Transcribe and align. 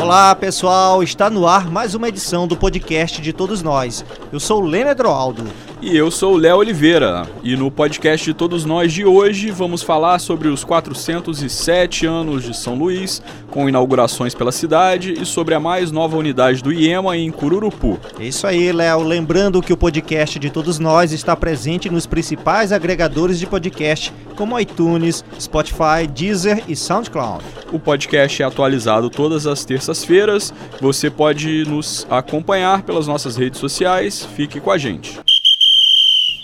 Olá 0.00 0.36
pessoal, 0.36 1.02
está 1.02 1.28
no 1.28 1.48
ar 1.48 1.68
mais 1.68 1.92
uma 1.96 2.08
edição 2.08 2.46
do 2.46 2.56
podcast 2.56 3.20
de 3.20 3.32
todos 3.32 3.60
nós. 3.60 4.04
Eu 4.32 4.38
sou 4.38 4.62
o 4.62 4.64
Lênin 4.64 4.90
Edroaldo. 4.90 5.42
E 5.86 5.98
eu 5.98 6.10
sou 6.10 6.32
o 6.32 6.36
Léo 6.38 6.56
Oliveira. 6.56 7.28
E 7.42 7.54
no 7.56 7.70
podcast 7.70 8.24
de 8.24 8.32
todos 8.32 8.64
nós 8.64 8.90
de 8.90 9.04
hoje 9.04 9.50
vamos 9.50 9.82
falar 9.82 10.18
sobre 10.18 10.48
os 10.48 10.64
407 10.64 12.06
anos 12.06 12.42
de 12.42 12.56
São 12.56 12.74
Luís, 12.74 13.20
com 13.50 13.68
inaugurações 13.68 14.34
pela 14.34 14.50
cidade 14.50 15.12
e 15.12 15.26
sobre 15.26 15.54
a 15.54 15.60
mais 15.60 15.92
nova 15.92 16.16
unidade 16.16 16.62
do 16.62 16.72
IEMA 16.72 17.18
em 17.18 17.30
Cururupu. 17.30 18.00
É 18.18 18.24
isso 18.24 18.46
aí, 18.46 18.72
Léo. 18.72 19.02
Lembrando 19.02 19.60
que 19.60 19.74
o 19.74 19.76
podcast 19.76 20.38
de 20.38 20.48
todos 20.48 20.78
nós 20.78 21.12
está 21.12 21.36
presente 21.36 21.90
nos 21.90 22.06
principais 22.06 22.72
agregadores 22.72 23.38
de 23.38 23.46
podcast, 23.46 24.10
como 24.36 24.58
iTunes, 24.58 25.22
Spotify, 25.38 26.06
Deezer 26.10 26.64
e 26.66 26.74
SoundCloud. 26.74 27.44
O 27.70 27.78
podcast 27.78 28.42
é 28.42 28.46
atualizado 28.46 29.10
todas 29.10 29.46
as 29.46 29.66
terças-feiras. 29.66 30.50
Você 30.80 31.10
pode 31.10 31.68
nos 31.68 32.06
acompanhar 32.08 32.84
pelas 32.84 33.06
nossas 33.06 33.36
redes 33.36 33.60
sociais. 33.60 34.26
Fique 34.34 34.58
com 34.60 34.70
a 34.70 34.78
gente. 34.78 35.20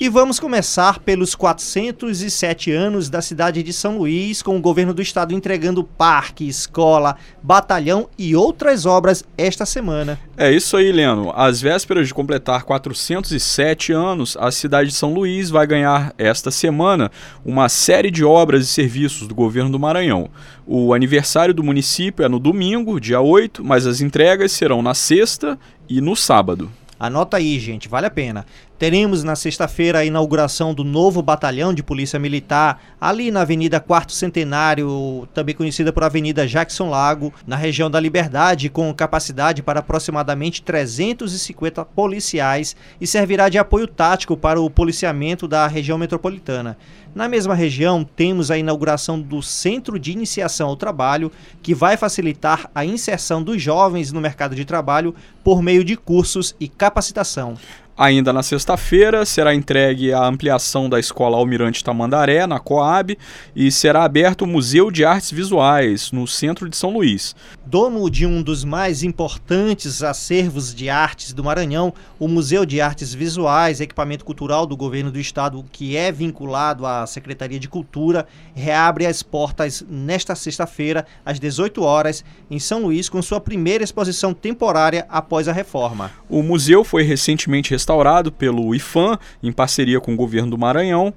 E 0.02 0.08
vamos 0.08 0.40
começar 0.40 0.98
pelos 1.00 1.34
407 1.34 2.72
anos 2.72 3.10
da 3.10 3.20
cidade 3.20 3.62
de 3.62 3.70
São 3.70 3.98
Luís, 3.98 4.40
com 4.40 4.56
o 4.56 4.60
governo 4.60 4.94
do 4.94 5.02
estado 5.02 5.34
entregando 5.34 5.84
parque, 5.84 6.48
escola, 6.48 7.18
batalhão 7.42 8.08
e 8.18 8.34
outras 8.34 8.86
obras 8.86 9.22
esta 9.36 9.66
semana. 9.66 10.18
É 10.38 10.50
isso 10.50 10.74
aí, 10.78 10.90
Leno. 10.90 11.30
Às 11.36 11.60
vésperas 11.60 12.08
de 12.08 12.14
completar 12.14 12.62
407 12.62 13.92
anos, 13.92 14.38
a 14.40 14.50
cidade 14.50 14.88
de 14.88 14.94
São 14.94 15.12
Luís 15.12 15.50
vai 15.50 15.66
ganhar 15.66 16.14
esta 16.16 16.50
semana 16.50 17.12
uma 17.44 17.68
série 17.68 18.10
de 18.10 18.24
obras 18.24 18.64
e 18.64 18.68
serviços 18.68 19.28
do 19.28 19.34
governo 19.34 19.70
do 19.70 19.78
Maranhão. 19.78 20.30
O 20.66 20.94
aniversário 20.94 21.52
do 21.52 21.62
município 21.62 22.24
é 22.24 22.28
no 22.28 22.38
domingo, 22.38 22.98
dia 22.98 23.20
8, 23.20 23.62
mas 23.62 23.86
as 23.86 24.00
entregas 24.00 24.50
serão 24.50 24.80
na 24.80 24.94
sexta 24.94 25.58
e 25.86 26.00
no 26.00 26.16
sábado. 26.16 26.70
Anota 27.00 27.38
aí, 27.38 27.58
gente, 27.58 27.88
vale 27.88 28.06
a 28.06 28.10
pena. 28.10 28.44
Teremos 28.80 29.22
na 29.22 29.36
sexta-feira 29.36 29.98
a 29.98 30.04
inauguração 30.06 30.72
do 30.72 30.82
novo 30.82 31.20
batalhão 31.20 31.74
de 31.74 31.82
Polícia 31.82 32.18
Militar, 32.18 32.80
ali 32.98 33.30
na 33.30 33.42
Avenida 33.42 33.78
Quarto 33.78 34.10
Centenário, 34.10 35.28
também 35.34 35.54
conhecida 35.54 35.92
por 35.92 36.02
Avenida 36.02 36.48
Jackson 36.48 36.88
Lago, 36.88 37.30
na 37.46 37.56
região 37.56 37.90
da 37.90 38.00
Liberdade, 38.00 38.70
com 38.70 38.94
capacidade 38.94 39.62
para 39.62 39.80
aproximadamente 39.80 40.62
350 40.62 41.84
policiais 41.84 42.74
e 42.98 43.06
servirá 43.06 43.50
de 43.50 43.58
apoio 43.58 43.86
tático 43.86 44.34
para 44.34 44.58
o 44.58 44.70
policiamento 44.70 45.46
da 45.46 45.66
região 45.66 45.98
metropolitana. 45.98 46.78
Na 47.14 47.28
mesma 47.28 47.54
região, 47.54 48.02
temos 48.02 48.50
a 48.50 48.56
inauguração 48.56 49.20
do 49.20 49.42
Centro 49.42 49.98
de 49.98 50.10
Iniciação 50.10 50.70
ao 50.70 50.76
Trabalho, 50.76 51.30
que 51.60 51.74
vai 51.74 51.98
facilitar 51.98 52.70
a 52.74 52.82
inserção 52.82 53.42
dos 53.42 53.60
jovens 53.60 54.10
no 54.10 54.22
mercado 54.22 54.54
de 54.54 54.64
trabalho 54.64 55.14
por 55.44 55.60
meio 55.60 55.84
de 55.84 55.98
cursos 55.98 56.56
e 56.58 56.66
capacitação. 56.66 57.58
Ainda 58.02 58.32
na 58.32 58.42
sexta-feira 58.42 59.26
será 59.26 59.54
entregue 59.54 60.10
a 60.10 60.26
ampliação 60.26 60.88
da 60.88 60.98
Escola 60.98 61.36
Almirante 61.36 61.84
Tamandaré, 61.84 62.46
na 62.46 62.58
Coab, 62.58 63.18
e 63.54 63.70
será 63.70 64.04
aberto 64.04 64.40
o 64.40 64.46
Museu 64.46 64.90
de 64.90 65.04
Artes 65.04 65.30
Visuais, 65.30 66.10
no 66.10 66.26
centro 66.26 66.66
de 66.66 66.78
São 66.78 66.94
Luís. 66.94 67.36
Dono 67.66 68.08
de 68.10 68.24
um 68.24 68.42
dos 68.42 68.64
mais 68.64 69.02
importantes 69.02 70.02
acervos 70.02 70.74
de 70.74 70.88
artes 70.88 71.34
do 71.34 71.44
Maranhão, 71.44 71.92
o 72.18 72.26
Museu 72.26 72.64
de 72.64 72.80
Artes 72.80 73.12
Visuais, 73.12 73.82
equipamento 73.82 74.24
cultural 74.24 74.64
do 74.64 74.78
governo 74.78 75.10
do 75.10 75.20
estado, 75.20 75.62
que 75.70 75.94
é 75.94 76.10
vinculado 76.10 76.86
à 76.86 77.06
Secretaria 77.06 77.60
de 77.60 77.68
Cultura, 77.68 78.26
reabre 78.54 79.04
as 79.04 79.22
portas 79.22 79.84
nesta 79.86 80.34
sexta-feira, 80.34 81.04
às 81.22 81.38
18 81.38 81.82
horas, 81.82 82.24
em 82.50 82.58
São 82.58 82.84
Luís, 82.84 83.10
com 83.10 83.20
sua 83.20 83.42
primeira 83.42 83.84
exposição 83.84 84.32
temporária 84.32 85.04
após 85.10 85.48
a 85.48 85.52
reforma. 85.52 86.10
O 86.30 86.42
museu 86.42 86.82
foi 86.82 87.02
recentemente 87.02 87.70
restaurado 87.70 87.89
restaurado 87.90 88.30
pelo 88.30 88.72
IFAM, 88.72 89.18
em 89.42 89.50
parceria 89.50 90.00
com 90.00 90.14
o 90.14 90.16
governo 90.16 90.50
do 90.50 90.58
Maranhão. 90.58 91.12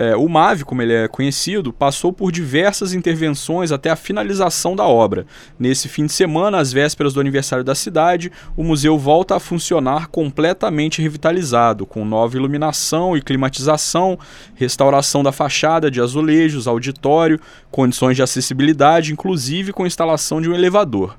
É, 0.00 0.14
o 0.14 0.28
MAVE, 0.28 0.64
como 0.64 0.80
ele 0.80 0.92
é 0.92 1.08
conhecido, 1.08 1.72
passou 1.72 2.12
por 2.12 2.30
diversas 2.30 2.92
intervenções 2.92 3.72
até 3.72 3.90
a 3.90 3.96
finalização 3.96 4.76
da 4.76 4.84
obra. 4.84 5.26
Nesse 5.58 5.88
fim 5.88 6.06
de 6.06 6.12
semana, 6.12 6.58
às 6.58 6.72
vésperas 6.72 7.12
do 7.12 7.20
aniversário 7.20 7.64
da 7.64 7.74
cidade, 7.74 8.30
o 8.56 8.62
museu 8.62 8.96
volta 8.96 9.34
a 9.34 9.40
funcionar 9.40 10.06
completamente 10.06 11.02
revitalizado, 11.02 11.84
com 11.84 12.04
nova 12.04 12.36
iluminação 12.36 13.16
e 13.16 13.20
climatização, 13.20 14.16
restauração 14.54 15.24
da 15.24 15.32
fachada 15.32 15.90
de 15.90 16.00
azulejos, 16.00 16.68
auditório, 16.68 17.40
condições 17.68 18.14
de 18.14 18.22
acessibilidade, 18.22 19.12
inclusive 19.12 19.72
com 19.72 19.84
instalação 19.84 20.40
de 20.40 20.48
um 20.48 20.54
elevador. 20.54 21.16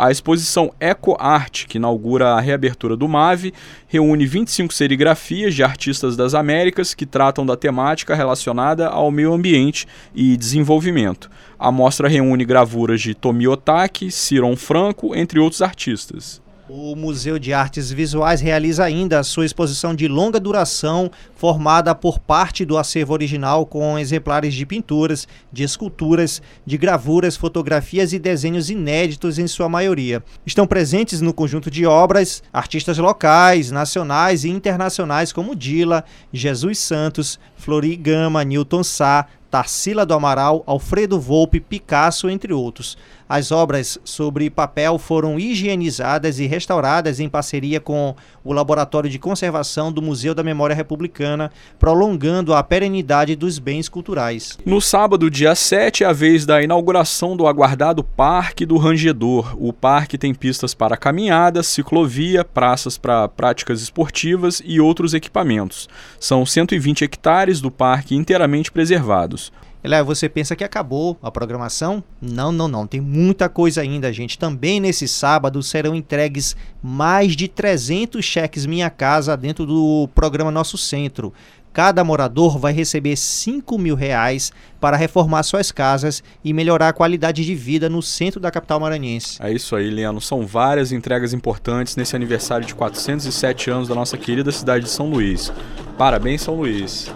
A 0.00 0.12
exposição 0.12 0.72
Eco 0.78 1.16
Art, 1.18 1.66
que 1.66 1.76
inaugura 1.76 2.28
a 2.28 2.40
reabertura 2.40 2.96
do 2.96 3.08
MAVE, 3.08 3.52
reúne 3.88 4.26
25 4.26 4.72
serigrafias 4.72 5.56
de 5.56 5.64
artistas 5.64 6.16
das 6.16 6.34
Américas 6.34 6.94
que 6.94 7.04
tratam 7.04 7.44
da 7.44 7.56
temática 7.56 8.14
relacionada 8.18 8.88
ao 8.88 9.10
meio 9.10 9.32
ambiente 9.32 9.86
e 10.14 10.36
desenvolvimento. 10.36 11.30
A 11.58 11.72
mostra 11.72 12.08
reúne 12.08 12.44
gravuras 12.44 13.00
de 13.00 13.14
Tomi 13.14 13.48
Otaki, 13.48 14.10
Ciron 14.10 14.56
Franco, 14.56 15.14
entre 15.14 15.38
outros 15.38 15.62
artistas. 15.62 16.42
O 16.70 16.94
Museu 16.94 17.38
de 17.38 17.54
Artes 17.54 17.90
Visuais 17.90 18.42
realiza 18.42 18.84
ainda 18.84 19.18
a 19.18 19.24
sua 19.24 19.46
exposição 19.46 19.94
de 19.94 20.06
longa 20.06 20.38
duração, 20.38 21.10
formada 21.34 21.94
por 21.94 22.18
parte 22.18 22.62
do 22.62 22.76
acervo 22.76 23.14
original 23.14 23.64
com 23.64 23.98
exemplares 23.98 24.52
de 24.52 24.66
pinturas, 24.66 25.26
de 25.50 25.62
esculturas, 25.62 26.42
de 26.66 26.76
gravuras, 26.76 27.38
fotografias 27.38 28.12
e 28.12 28.18
desenhos 28.18 28.68
inéditos 28.68 29.38
em 29.38 29.46
sua 29.46 29.66
maioria. 29.66 30.22
Estão 30.44 30.66
presentes 30.66 31.22
no 31.22 31.32
conjunto 31.32 31.70
de 31.70 31.86
obras 31.86 32.42
artistas 32.52 32.98
locais, 32.98 33.70
nacionais 33.70 34.44
e 34.44 34.50
internacionais 34.50 35.32
como 35.32 35.56
Dila, 35.56 36.04
Jesus 36.30 36.78
Santos, 36.80 37.40
Flori 37.56 37.96
Gama, 37.96 38.44
Newton 38.44 38.84
Sá, 38.84 39.26
Tarsila 39.50 40.04
do 40.04 40.12
Amaral, 40.12 40.62
Alfredo 40.66 41.18
Volpe, 41.18 41.58
Picasso, 41.60 42.28
entre 42.28 42.52
outros. 42.52 42.98
As 43.28 43.52
obras 43.52 43.98
sobre 44.04 44.48
papel 44.48 44.98
foram 44.98 45.38
higienizadas 45.38 46.38
e 46.38 46.46
restauradas 46.46 47.20
em 47.20 47.28
parceria 47.28 47.78
com 47.78 48.16
o 48.42 48.54
Laboratório 48.54 49.10
de 49.10 49.18
Conservação 49.18 49.92
do 49.92 50.00
Museu 50.00 50.34
da 50.34 50.42
Memória 50.42 50.74
Republicana, 50.74 51.50
prolongando 51.78 52.54
a 52.54 52.62
perenidade 52.62 53.36
dos 53.36 53.58
bens 53.58 53.86
culturais. 53.86 54.58
No 54.64 54.80
sábado, 54.80 55.30
dia 55.30 55.54
7, 55.54 56.04
é 56.04 56.06
a 56.06 56.12
vez 56.12 56.46
da 56.46 56.62
inauguração 56.62 57.36
do 57.36 57.46
aguardado 57.46 58.02
Parque 58.02 58.64
do 58.64 58.78
Rangedor. 58.78 59.54
O 59.58 59.74
parque 59.74 60.16
tem 60.16 60.32
pistas 60.32 60.72
para 60.72 60.96
caminhadas, 60.96 61.66
ciclovia, 61.66 62.44
praças 62.44 62.96
para 62.96 63.28
práticas 63.28 63.82
esportivas 63.82 64.62
e 64.64 64.80
outros 64.80 65.12
equipamentos. 65.12 65.86
São 66.18 66.46
120 66.46 67.04
hectares 67.04 67.60
do 67.60 67.70
parque 67.70 68.16
inteiramente 68.16 68.72
preservados. 68.72 69.52
Léo, 69.88 70.04
você 70.04 70.28
pensa 70.28 70.54
que 70.54 70.62
acabou 70.62 71.16
a 71.22 71.30
programação? 71.30 72.04
Não, 72.20 72.52
não, 72.52 72.68
não. 72.68 72.86
Tem 72.86 73.00
muita 73.00 73.48
coisa 73.48 73.80
ainda, 73.80 74.12
gente. 74.12 74.38
Também 74.38 74.80
nesse 74.80 75.08
sábado 75.08 75.62
serão 75.62 75.94
entregues 75.94 76.54
mais 76.82 77.34
de 77.34 77.48
300 77.48 78.22
cheques 78.22 78.66
Minha 78.66 78.90
Casa 78.90 79.34
dentro 79.34 79.64
do 79.64 80.06
programa 80.14 80.50
Nosso 80.50 80.76
Centro. 80.76 81.32
Cada 81.72 82.04
morador 82.04 82.58
vai 82.58 82.74
receber 82.74 83.16
5 83.16 83.78
mil 83.78 83.94
reais 83.94 84.52
para 84.78 84.94
reformar 84.94 85.42
suas 85.42 85.72
casas 85.72 86.22
e 86.44 86.52
melhorar 86.52 86.88
a 86.88 86.92
qualidade 86.92 87.42
de 87.42 87.54
vida 87.54 87.88
no 87.88 88.02
centro 88.02 88.38
da 88.38 88.50
capital 88.50 88.80
maranhense. 88.80 89.42
É 89.42 89.50
isso 89.50 89.74
aí, 89.74 89.88
Leandro. 89.88 90.20
São 90.20 90.46
várias 90.46 90.92
entregas 90.92 91.32
importantes 91.32 91.96
nesse 91.96 92.14
aniversário 92.14 92.66
de 92.66 92.74
407 92.74 93.70
anos 93.70 93.88
da 93.88 93.94
nossa 93.94 94.18
querida 94.18 94.52
cidade 94.52 94.84
de 94.84 94.90
São 94.90 95.08
Luís. 95.08 95.50
Parabéns, 95.96 96.42
São 96.42 96.56
Luís. 96.56 97.10